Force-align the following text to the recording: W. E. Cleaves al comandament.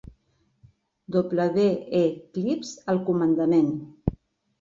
W. 1.09 1.67
E. 1.99 2.01
Cleaves 2.31 2.71
al 2.95 2.99
comandament. 3.11 3.69